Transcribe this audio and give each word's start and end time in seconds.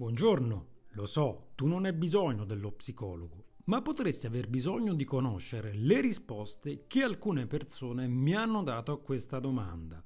Buongiorno, 0.00 0.66
lo 0.92 1.04
so, 1.04 1.48
tu 1.54 1.66
non 1.66 1.84
hai 1.84 1.92
bisogno 1.92 2.46
dello 2.46 2.72
psicologo, 2.72 3.44
ma 3.64 3.82
potresti 3.82 4.24
aver 4.24 4.48
bisogno 4.48 4.94
di 4.94 5.04
conoscere 5.04 5.74
le 5.74 6.00
risposte 6.00 6.84
che 6.86 7.02
alcune 7.02 7.46
persone 7.46 8.08
mi 8.08 8.34
hanno 8.34 8.62
dato 8.62 8.92
a 8.92 8.98
questa 8.98 9.38
domanda. 9.40 10.02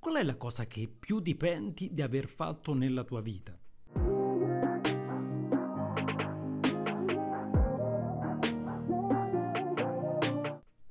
Qual 0.00 0.16
è 0.16 0.24
la 0.24 0.34
cosa 0.34 0.66
che 0.66 0.88
più 0.88 1.22
ti 1.22 1.36
penti 1.36 1.94
di 1.94 2.02
aver 2.02 2.26
fatto 2.26 2.74
nella 2.74 3.04
tua 3.04 3.20
vita? 3.20 3.56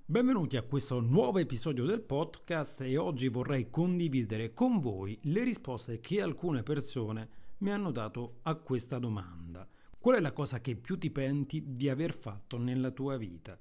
Benvenuti 0.05 0.55
a 0.55 0.63
questo 0.63 1.01
nuovo 1.01 1.39
episodio 1.39 1.83
del 1.83 1.99
podcast 1.99 2.79
e 2.79 2.95
oggi 2.95 3.27
vorrei 3.27 3.69
condividere 3.69 4.53
con 4.53 4.79
voi 4.79 5.19
le 5.23 5.43
risposte 5.43 5.99
che 5.99 6.21
alcune 6.21 6.63
persone 6.63 7.43
mi 7.59 7.71
hanno 7.71 7.91
dato 7.91 8.39
a 8.43 8.55
questa 8.55 8.99
domanda. 8.99 9.67
Qual 9.97 10.17
è 10.17 10.19
la 10.19 10.33
cosa 10.33 10.59
che 10.59 10.75
più 10.75 10.98
ti 10.98 11.09
penti 11.09 11.63
di 11.75 11.89
aver 11.89 12.13
fatto 12.13 12.57
nella 12.57 12.91
tua 12.91 13.17
vita? 13.17 13.57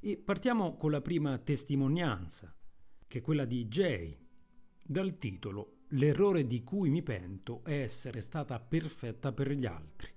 E 0.00 0.16
partiamo 0.16 0.76
con 0.76 0.90
la 0.90 1.00
prima 1.00 1.38
testimonianza, 1.38 2.54
che 3.06 3.18
è 3.18 3.22
quella 3.22 3.44
di 3.44 3.66
Jay, 3.66 4.16
dal 4.82 5.18
titolo 5.18 5.74
L'errore 5.92 6.46
di 6.46 6.62
cui 6.64 6.90
mi 6.90 7.02
pento 7.02 7.64
è 7.64 7.80
essere 7.80 8.20
stata 8.20 8.60
perfetta 8.60 9.32
per 9.32 9.50
gli 9.52 9.64
altri. 9.64 10.12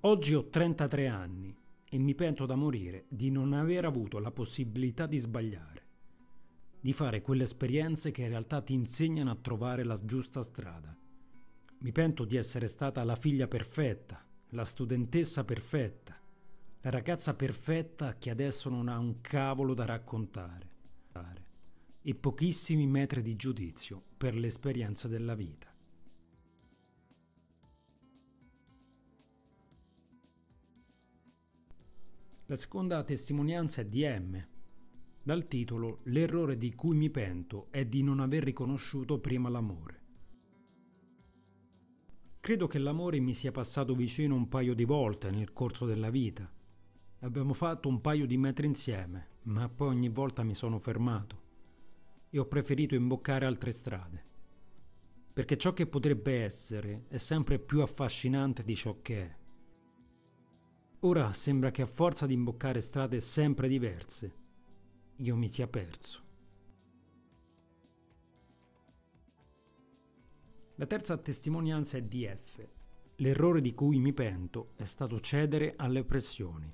Oggi 0.00 0.34
ho 0.34 0.48
33 0.48 1.06
anni 1.06 1.56
e 1.88 1.98
mi 1.98 2.14
pento 2.16 2.44
da 2.44 2.56
morire 2.56 3.04
di 3.08 3.30
non 3.30 3.52
aver 3.52 3.84
avuto 3.84 4.18
la 4.18 4.32
possibilità 4.32 5.06
di 5.06 5.18
sbagliare, 5.18 5.86
di 6.80 6.92
fare 6.92 7.22
quelle 7.22 7.44
esperienze 7.44 8.10
che 8.10 8.22
in 8.22 8.30
realtà 8.30 8.62
ti 8.62 8.74
insegnano 8.74 9.30
a 9.30 9.36
trovare 9.36 9.84
la 9.84 9.98
giusta 10.04 10.42
strada 10.42 10.96
mi 11.80 11.92
pento 11.92 12.24
di 12.24 12.36
essere 12.36 12.66
stata 12.66 13.02
la 13.04 13.16
figlia 13.16 13.48
perfetta, 13.48 14.22
la 14.50 14.64
studentessa 14.64 15.44
perfetta, 15.44 16.18
la 16.82 16.90
ragazza 16.90 17.34
perfetta 17.34 18.16
che 18.18 18.28
adesso 18.28 18.68
non 18.68 18.88
ha 18.88 18.98
un 18.98 19.20
cavolo 19.22 19.72
da 19.72 19.86
raccontare 19.86 20.68
e 22.02 22.14
pochissimi 22.14 22.86
metri 22.86 23.22
di 23.22 23.36
giudizio 23.36 24.02
per 24.16 24.34
l'esperienza 24.34 25.08
della 25.08 25.34
vita. 25.34 25.68
La 32.46 32.56
seconda 32.56 33.04
testimonianza 33.04 33.82
è 33.82 33.86
di 33.86 34.04
M, 34.04 34.46
dal 35.22 35.46
titolo 35.46 36.00
L'errore 36.04 36.58
di 36.58 36.74
cui 36.74 36.96
mi 36.96 37.08
pento 37.08 37.68
è 37.70 37.86
di 37.86 38.02
non 38.02 38.20
aver 38.20 38.42
riconosciuto 38.42 39.18
prima 39.18 39.48
l'amore. 39.48 39.99
Credo 42.40 42.66
che 42.66 42.78
l'amore 42.78 43.20
mi 43.20 43.34
sia 43.34 43.52
passato 43.52 43.94
vicino 43.94 44.34
un 44.34 44.48
paio 44.48 44.72
di 44.72 44.84
volte 44.84 45.30
nel 45.30 45.52
corso 45.52 45.84
della 45.84 46.08
vita. 46.08 46.50
Abbiamo 47.18 47.52
fatto 47.52 47.86
un 47.86 48.00
paio 48.00 48.26
di 48.26 48.38
metri 48.38 48.66
insieme, 48.66 49.28
ma 49.42 49.68
poi 49.68 49.88
ogni 49.88 50.08
volta 50.08 50.42
mi 50.42 50.54
sono 50.54 50.78
fermato 50.78 51.48
e 52.30 52.38
ho 52.38 52.46
preferito 52.46 52.94
imboccare 52.94 53.44
altre 53.44 53.72
strade. 53.72 54.24
Perché 55.34 55.58
ciò 55.58 55.74
che 55.74 55.86
potrebbe 55.86 56.42
essere 56.42 57.04
è 57.08 57.18
sempre 57.18 57.58
più 57.58 57.82
affascinante 57.82 58.64
di 58.64 58.74
ciò 58.74 58.96
che 59.02 59.22
è. 59.22 59.36
Ora 61.00 61.34
sembra 61.34 61.70
che 61.70 61.82
a 61.82 61.86
forza 61.86 62.24
di 62.24 62.32
imboccare 62.32 62.80
strade 62.80 63.20
sempre 63.20 63.68
diverse, 63.68 64.34
io 65.16 65.36
mi 65.36 65.48
sia 65.48 65.66
perso. 65.66 66.28
La 70.80 70.86
terza 70.86 71.18
testimonianza 71.18 71.98
è 71.98 72.02
di 72.02 72.24
F. 72.24 72.66
L'errore 73.16 73.60
di 73.60 73.74
cui 73.74 74.00
mi 74.00 74.14
pento 74.14 74.70
è 74.76 74.84
stato 74.84 75.20
cedere 75.20 75.74
alle 75.76 76.04
pressioni. 76.04 76.72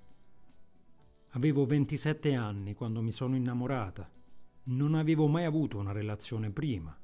Avevo 1.30 1.66
27 1.66 2.32
anni 2.32 2.74
quando 2.74 3.02
mi 3.02 3.10
sono 3.10 3.34
innamorata. 3.34 4.08
Non 4.66 4.94
avevo 4.94 5.26
mai 5.26 5.44
avuto 5.44 5.78
una 5.78 5.90
relazione 5.90 6.52
prima. 6.52 6.96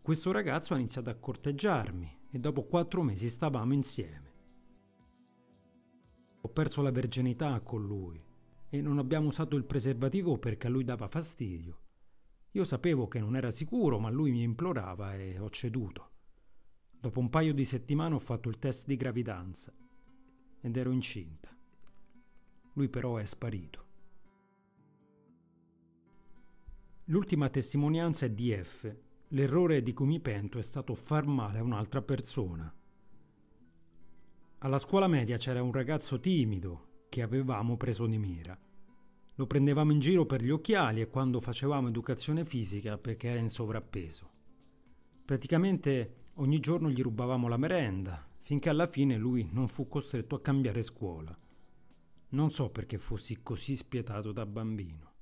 Questo 0.00 0.32
ragazzo 0.32 0.72
ha 0.72 0.78
iniziato 0.78 1.10
a 1.10 1.14
corteggiarmi 1.16 2.20
e 2.30 2.38
dopo 2.38 2.64
quattro 2.64 3.02
mesi 3.02 3.28
stavamo 3.28 3.74
insieme. 3.74 4.32
Ho 6.40 6.48
perso 6.48 6.80
la 6.80 6.90
verginità 6.90 7.60
con 7.60 7.84
lui 7.84 8.18
e 8.70 8.80
non 8.80 8.96
abbiamo 8.96 9.26
usato 9.26 9.56
il 9.56 9.64
preservativo 9.64 10.38
perché 10.38 10.68
a 10.68 10.70
lui 10.70 10.84
dava 10.84 11.06
fastidio. 11.06 11.80
Io 12.52 12.64
sapevo 12.64 13.08
che 13.08 13.20
non 13.20 13.36
era 13.36 13.50
sicuro, 13.50 13.98
ma 13.98 14.08
lui 14.08 14.30
mi 14.30 14.40
implorava 14.40 15.16
e 15.16 15.38
ho 15.38 15.50
ceduto. 15.50 16.14
Dopo 17.06 17.20
un 17.20 17.30
paio 17.30 17.54
di 17.54 17.64
settimane 17.64 18.16
ho 18.16 18.18
fatto 18.18 18.48
il 18.48 18.58
test 18.58 18.84
di 18.88 18.96
gravidanza 18.96 19.72
ed 20.60 20.76
ero 20.76 20.90
incinta. 20.90 21.56
Lui 22.72 22.88
però 22.88 23.18
è 23.18 23.24
sparito. 23.24 23.84
L'ultima 27.04 27.48
testimonianza 27.48 28.26
è 28.26 28.30
di 28.30 28.52
F. 28.52 28.92
L'errore 29.28 29.84
di 29.84 29.92
cui 29.92 30.06
mi 30.06 30.18
pento 30.18 30.58
è 30.58 30.62
stato 30.62 30.94
far 30.94 31.26
male 31.26 31.60
a 31.60 31.62
un'altra 31.62 32.02
persona. 32.02 32.74
Alla 34.58 34.78
scuola 34.80 35.06
media 35.06 35.36
c'era 35.36 35.62
un 35.62 35.70
ragazzo 35.70 36.18
timido 36.18 37.04
che 37.08 37.22
avevamo 37.22 37.76
preso 37.76 38.06
di 38.06 38.18
mira. 38.18 38.58
Lo 39.36 39.46
prendevamo 39.46 39.92
in 39.92 40.00
giro 40.00 40.26
per 40.26 40.42
gli 40.42 40.50
occhiali 40.50 41.02
e 41.02 41.08
quando 41.08 41.40
facevamo 41.40 41.86
educazione 41.86 42.44
fisica 42.44 42.98
perché 42.98 43.28
era 43.28 43.38
in 43.38 43.48
sovrappeso. 43.48 44.28
Praticamente 45.24 46.24
Ogni 46.38 46.60
giorno 46.60 46.90
gli 46.90 47.00
rubavamo 47.00 47.48
la 47.48 47.56
merenda, 47.56 48.22
finché 48.42 48.68
alla 48.68 48.86
fine 48.86 49.16
lui 49.16 49.48
non 49.52 49.68
fu 49.68 49.88
costretto 49.88 50.34
a 50.34 50.40
cambiare 50.42 50.82
scuola. 50.82 51.34
Non 52.30 52.50
so 52.50 52.68
perché 52.68 52.98
fossi 52.98 53.42
così 53.42 53.74
spietato 53.74 54.32
da 54.32 54.44
bambino. 54.44 55.12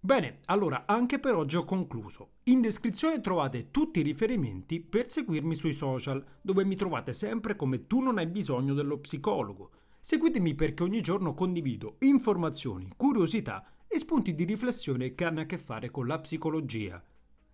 Bene, 0.00 0.40
allora 0.46 0.82
anche 0.84 1.20
per 1.20 1.36
oggi 1.36 1.54
ho 1.54 1.64
concluso. 1.64 2.30
In 2.44 2.60
descrizione 2.60 3.20
trovate 3.20 3.70
tutti 3.70 4.00
i 4.00 4.02
riferimenti 4.02 4.80
per 4.80 5.08
seguirmi 5.08 5.54
sui 5.54 5.72
social, 5.72 6.24
dove 6.40 6.64
mi 6.64 6.74
trovate 6.74 7.12
sempre 7.12 7.54
come 7.54 7.86
tu 7.86 8.00
non 8.00 8.18
hai 8.18 8.26
bisogno 8.26 8.74
dello 8.74 8.98
psicologo. 8.98 9.70
Seguitemi 10.00 10.56
perché 10.56 10.82
ogni 10.82 11.02
giorno 11.02 11.34
condivido 11.34 11.98
informazioni, 12.00 12.90
curiosità 12.96 13.64
e 13.86 13.96
spunti 14.00 14.34
di 14.34 14.42
riflessione 14.42 15.14
che 15.14 15.24
hanno 15.24 15.42
a 15.42 15.44
che 15.44 15.56
fare 15.56 15.92
con 15.92 16.08
la 16.08 16.18
psicologia. 16.18 17.00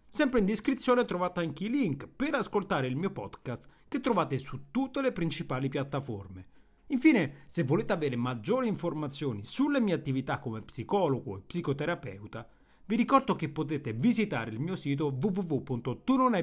Sempre 0.09 0.41
in 0.41 0.47
descrizione 0.47 1.05
trovate 1.05 1.41
anche 1.41 1.65
i 1.65 1.71
link 1.71 2.09
per 2.09 2.35
ascoltare 2.35 2.87
il 2.87 2.97
mio 2.97 3.11
podcast 3.11 3.69
che 3.87 4.01
trovate 4.01 4.39
su 4.39 4.71
tutte 4.71 5.03
le 5.03 5.13
principali 5.13 5.69
piattaforme. 5.69 6.47
Infine, 6.89 7.45
se 7.47 7.63
volete 7.63 7.93
avere 7.93 8.17
maggiori 8.17 8.67
informazioni 8.67 9.45
sulle 9.45 9.81
mie 9.81 9.95
attività 9.95 10.39
come 10.39 10.63
psicologo 10.63 11.37
e 11.37 11.43
psicoterapeuta, 11.47 12.49
vi 12.87 12.97
ricordo 12.97 13.37
che 13.37 13.51
potete 13.51 13.93
visitare 13.93 14.51
il 14.51 14.61
mio 14.61 14.75
sito 14.75 15.09
www.tunonhai 15.09 16.43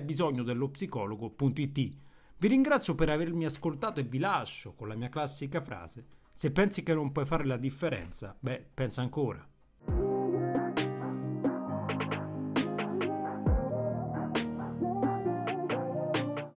Vi 2.38 2.48
ringrazio 2.48 2.94
per 2.94 3.10
avermi 3.10 3.46
ascoltato 3.46 4.00
e 4.00 4.04
vi 4.04 4.20
lascio 4.20 4.74
con 4.74 4.88
la 4.88 4.96
mia 4.96 5.10
classica 5.10 5.60
frase: 5.60 6.06
se 6.32 6.52
pensi 6.52 6.84
che 6.84 6.94
non 6.94 7.12
puoi 7.12 7.26
fare 7.26 7.46
la 7.46 7.58
differenza, 7.58 8.38
beh, 8.40 8.64
pensa 8.76 9.02
ancora. 9.02 9.48